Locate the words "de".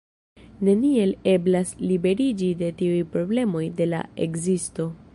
2.65-2.73, 3.81-3.93